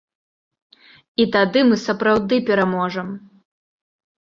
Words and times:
І 1.23 1.27
тады 1.35 1.59
мы 1.69 1.75
сапраўды 1.85 2.35
пераможам. 2.49 3.07